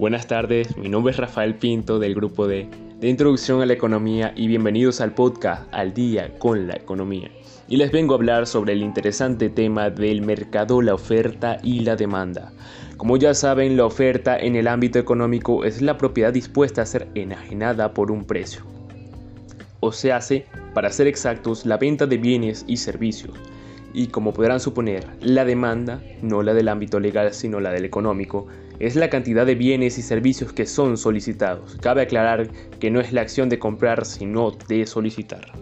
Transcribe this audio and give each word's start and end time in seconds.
Buenas 0.00 0.26
tardes, 0.26 0.78
mi 0.78 0.88
nombre 0.88 1.10
es 1.10 1.18
Rafael 1.18 1.56
Pinto 1.56 1.98
del 1.98 2.14
grupo 2.14 2.48
de, 2.48 2.66
de 3.00 3.08
Introducción 3.10 3.60
a 3.60 3.66
la 3.66 3.74
Economía 3.74 4.32
y 4.34 4.46
bienvenidos 4.46 4.98
al 5.02 5.12
podcast 5.12 5.68
Al 5.74 5.92
Día 5.92 6.38
con 6.38 6.66
la 6.66 6.74
Economía. 6.74 7.30
Y 7.68 7.76
les 7.76 7.92
vengo 7.92 8.14
a 8.14 8.16
hablar 8.16 8.46
sobre 8.46 8.72
el 8.72 8.82
interesante 8.82 9.50
tema 9.50 9.90
del 9.90 10.22
mercado, 10.22 10.80
la 10.80 10.94
oferta 10.94 11.58
y 11.62 11.80
la 11.80 11.96
demanda. 11.96 12.50
Como 12.96 13.18
ya 13.18 13.34
saben, 13.34 13.76
la 13.76 13.84
oferta 13.84 14.38
en 14.38 14.56
el 14.56 14.68
ámbito 14.68 14.98
económico 14.98 15.66
es 15.66 15.82
la 15.82 15.98
propiedad 15.98 16.32
dispuesta 16.32 16.80
a 16.80 16.86
ser 16.86 17.06
enajenada 17.14 17.92
por 17.92 18.10
un 18.10 18.24
precio. 18.24 18.62
O 19.80 19.92
se 19.92 20.14
hace, 20.14 20.46
para 20.72 20.90
ser 20.92 21.08
exactos, 21.08 21.66
la 21.66 21.76
venta 21.76 22.06
de 22.06 22.16
bienes 22.16 22.64
y 22.66 22.78
servicios. 22.78 23.36
Y 23.92 24.08
como 24.08 24.32
podrán 24.32 24.60
suponer, 24.60 25.06
la 25.20 25.44
demanda, 25.44 26.02
no 26.22 26.42
la 26.42 26.54
del 26.54 26.68
ámbito 26.68 27.00
legal 27.00 27.32
sino 27.32 27.60
la 27.60 27.72
del 27.72 27.84
económico, 27.84 28.46
es 28.78 28.96
la 28.96 29.10
cantidad 29.10 29.44
de 29.44 29.54
bienes 29.54 29.98
y 29.98 30.02
servicios 30.02 30.52
que 30.52 30.66
son 30.66 30.96
solicitados. 30.96 31.76
Cabe 31.80 32.02
aclarar 32.02 32.48
que 32.78 32.90
no 32.90 33.00
es 33.00 33.12
la 33.12 33.20
acción 33.20 33.48
de 33.48 33.58
comprar 33.58 34.06
sino 34.06 34.52
de 34.68 34.86
solicitar. 34.86 35.52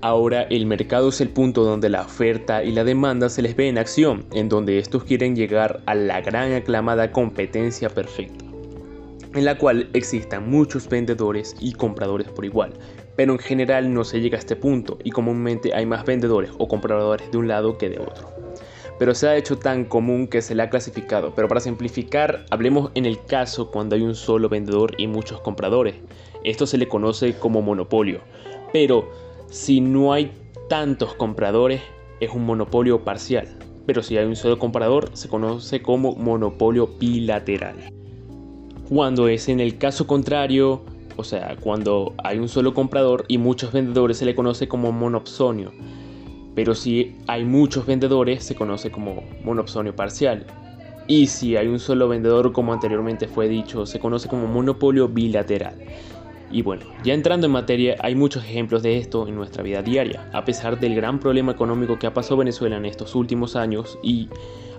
Ahora 0.00 0.42
el 0.42 0.66
mercado 0.66 1.08
es 1.08 1.20
el 1.20 1.28
punto 1.28 1.64
donde 1.64 1.88
la 1.88 2.02
oferta 2.02 2.62
y 2.62 2.70
la 2.70 2.84
demanda 2.84 3.28
se 3.28 3.42
les 3.42 3.56
ve 3.56 3.68
en 3.68 3.78
acción, 3.78 4.24
en 4.32 4.48
donde 4.48 4.78
estos 4.78 5.02
quieren 5.02 5.34
llegar 5.34 5.80
a 5.86 5.94
la 5.96 6.20
gran 6.20 6.52
aclamada 6.52 7.10
competencia 7.10 7.88
perfecta, 7.88 8.44
en 9.34 9.44
la 9.44 9.58
cual 9.58 9.90
existan 9.94 10.48
muchos 10.48 10.88
vendedores 10.88 11.56
y 11.58 11.72
compradores 11.72 12.28
por 12.28 12.44
igual, 12.44 12.74
pero 13.18 13.32
en 13.32 13.40
general 13.40 13.92
no 13.92 14.04
se 14.04 14.20
llega 14.20 14.36
a 14.36 14.38
este 14.38 14.54
punto 14.54 14.96
y 15.02 15.10
comúnmente 15.10 15.74
hay 15.74 15.84
más 15.84 16.04
vendedores 16.04 16.52
o 16.56 16.68
compradores 16.68 17.28
de 17.32 17.36
un 17.36 17.48
lado 17.48 17.76
que 17.76 17.88
de 17.88 17.98
otro. 17.98 18.32
Pero 18.96 19.12
se 19.12 19.26
ha 19.26 19.36
hecho 19.36 19.58
tan 19.58 19.86
común 19.86 20.28
que 20.28 20.40
se 20.40 20.54
le 20.54 20.62
ha 20.62 20.70
clasificado, 20.70 21.34
pero 21.34 21.48
para 21.48 21.60
simplificar, 21.60 22.46
hablemos 22.50 22.92
en 22.94 23.06
el 23.06 23.20
caso 23.24 23.72
cuando 23.72 23.96
hay 23.96 24.02
un 24.02 24.14
solo 24.14 24.48
vendedor 24.48 24.94
y 24.98 25.08
muchos 25.08 25.40
compradores. 25.40 25.96
Esto 26.44 26.64
se 26.64 26.78
le 26.78 26.86
conoce 26.86 27.34
como 27.36 27.60
monopolio, 27.60 28.20
pero 28.72 29.10
si 29.50 29.80
no 29.80 30.12
hay 30.12 30.30
tantos 30.68 31.12
compradores, 31.14 31.80
es 32.20 32.30
un 32.30 32.46
monopolio 32.46 33.02
parcial. 33.02 33.48
Pero 33.84 34.04
si 34.04 34.16
hay 34.16 34.26
un 34.26 34.36
solo 34.36 34.60
comprador, 34.60 35.10
se 35.14 35.28
conoce 35.28 35.82
como 35.82 36.14
monopolio 36.14 36.86
bilateral. 37.00 37.74
Cuando 38.88 39.26
es 39.26 39.48
en 39.48 39.58
el 39.58 39.76
caso 39.76 40.06
contrario, 40.06 40.84
o 41.18 41.24
sea, 41.24 41.56
cuando 41.60 42.14
hay 42.22 42.38
un 42.38 42.48
solo 42.48 42.72
comprador 42.72 43.24
y 43.26 43.38
muchos 43.38 43.72
vendedores, 43.72 44.18
se 44.18 44.24
le 44.24 44.36
conoce 44.36 44.68
como 44.68 44.92
monopsonio. 44.92 45.72
Pero 46.54 46.76
si 46.76 47.16
hay 47.26 47.44
muchos 47.44 47.86
vendedores, 47.86 48.44
se 48.44 48.54
conoce 48.54 48.92
como 48.92 49.24
monopsonio 49.42 49.96
parcial. 49.96 50.46
Y 51.08 51.26
si 51.26 51.56
hay 51.56 51.66
un 51.66 51.80
solo 51.80 52.06
vendedor, 52.06 52.52
como 52.52 52.72
anteriormente 52.72 53.26
fue 53.26 53.48
dicho, 53.48 53.84
se 53.84 53.98
conoce 53.98 54.28
como 54.28 54.46
monopolio 54.46 55.08
bilateral. 55.08 55.74
Y 56.52 56.62
bueno, 56.62 56.86
ya 57.02 57.14
entrando 57.14 57.46
en 57.46 57.52
materia, 57.52 57.96
hay 57.98 58.14
muchos 58.14 58.44
ejemplos 58.44 58.84
de 58.84 58.98
esto 58.98 59.26
en 59.26 59.34
nuestra 59.34 59.64
vida 59.64 59.82
diaria, 59.82 60.30
a 60.32 60.44
pesar 60.44 60.78
del 60.78 60.94
gran 60.94 61.18
problema 61.18 61.50
económico 61.50 61.98
que 61.98 62.06
ha 62.06 62.14
pasado 62.14 62.36
Venezuela 62.36 62.76
en 62.76 62.84
estos 62.84 63.16
últimos 63.16 63.56
años 63.56 63.98
y, 64.04 64.28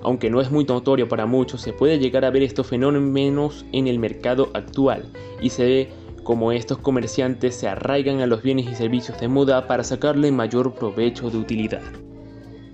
aunque 0.02 0.30
no 0.30 0.40
es 0.40 0.52
muy 0.52 0.64
notorio 0.64 1.10
para 1.10 1.26
muchos, 1.26 1.62
se 1.62 1.74
puede 1.74 2.00
llegar 2.00 2.24
a 2.24 2.30
ver 2.30 2.44
estos 2.44 2.68
fenómenos 2.68 3.66
en 3.74 3.88
el 3.88 4.00
mercado 4.00 4.50
actual 4.54 5.12
y 5.42 5.50
se 5.50 5.66
ve 5.66 5.90
como 6.20 6.52
estos 6.52 6.78
comerciantes 6.78 7.56
se 7.56 7.68
arraigan 7.68 8.22
a 8.22 8.28
los 8.28 8.42
bienes 8.44 8.68
y 8.70 8.76
servicios 8.76 9.20
de 9.20 9.28
moda 9.28 9.68
para 9.68 9.84
sacarle 9.84 10.32
mayor 10.32 10.76
provecho 10.76 11.30
de 11.30 11.38
utilidad. 11.38 11.82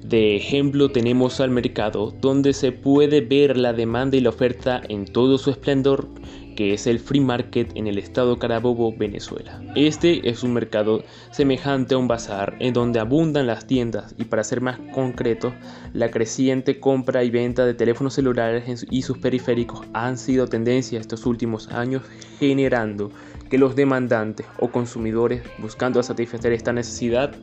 De 0.04 0.36
ejemplo 0.36 0.90
tenemos 0.90 1.40
al 1.40 1.50
mercado 1.50 2.14
donde 2.22 2.54
se 2.54 2.72
puede 2.72 3.22
ver 3.22 3.58
la 3.58 3.74
demanda 3.74 4.18
y 4.18 4.22
la 4.22 4.30
oferta 4.30 4.82
en 4.88 5.06
todo 5.06 5.38
su 5.38 5.50
esplendor 5.50 6.08
que 6.56 6.74
es 6.74 6.88
el 6.88 7.00
Free 7.00 7.20
Market 7.20 7.72
en 7.76 7.88
el 7.88 7.98
estado 7.98 8.40
Carabobo, 8.40 8.96
Venezuela. 8.96 9.62
Este 9.76 10.28
es 10.30 10.44
un 10.44 10.54
mercado 10.54 11.04
semejante 11.32 11.96
a 11.96 11.98
un 11.98 12.08
bazar 12.08 12.56
en 12.60 12.74
donde 12.74 13.00
abundan 13.00 13.48
las 13.48 13.68
tiendas 13.68 14.16
y 14.18 14.24
para 14.24 14.44
ser 14.44 14.62
más 14.62 14.80
concreto, 14.94 15.54
la 15.94 16.10
creciente 16.10 16.80
compra 16.80 17.24
y 17.24 17.30
venta 17.30 17.66
de 17.66 17.74
teléfonos 17.74 18.14
celulares 18.14 18.86
y 18.90 19.02
sus 19.02 19.18
periféricos 19.18 19.86
han 19.94 20.18
sido 20.18 20.48
tendencia 20.48 21.00
estos 21.00 21.26
últimos 21.26 21.68
años 21.70 22.04
generando 22.40 23.12
que 23.50 23.58
los 23.58 23.76
demandantes 23.76 24.46
o 24.60 24.70
consumidores 24.70 25.44
buscando 25.60 26.02
satisfacer 26.02 26.54
esta 26.54 26.74
necesidad 26.74 27.36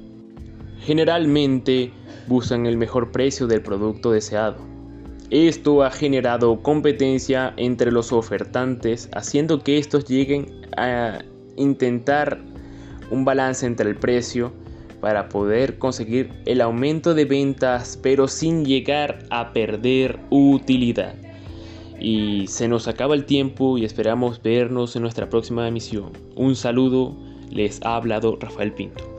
generalmente 0.80 1.92
buscan 2.26 2.66
el 2.66 2.76
mejor 2.76 3.12
precio 3.12 3.46
del 3.46 3.62
producto 3.62 4.10
deseado 4.10 4.71
esto 5.32 5.82
ha 5.82 5.90
generado 5.90 6.62
competencia 6.62 7.54
entre 7.56 7.90
los 7.90 8.12
ofertantes, 8.12 9.08
haciendo 9.14 9.64
que 9.64 9.78
estos 9.78 10.04
lleguen 10.04 10.60
a 10.76 11.20
intentar 11.56 12.38
un 13.10 13.24
balance 13.24 13.64
entre 13.64 13.88
el 13.88 13.96
precio 13.96 14.52
para 15.00 15.30
poder 15.30 15.78
conseguir 15.78 16.28
el 16.44 16.60
aumento 16.60 17.14
de 17.14 17.24
ventas, 17.24 17.98
pero 18.02 18.28
sin 18.28 18.66
llegar 18.66 19.20
a 19.30 19.54
perder 19.54 20.20
utilidad. 20.28 21.14
Y 21.98 22.46
se 22.48 22.68
nos 22.68 22.86
acaba 22.86 23.14
el 23.14 23.24
tiempo 23.24 23.78
y 23.78 23.86
esperamos 23.86 24.42
vernos 24.42 24.96
en 24.96 25.02
nuestra 25.02 25.30
próxima 25.30 25.66
emisión. 25.66 26.12
Un 26.36 26.54
saludo, 26.56 27.16
les 27.50 27.80
ha 27.84 27.96
hablado 27.96 28.36
Rafael 28.38 28.74
Pinto. 28.74 29.11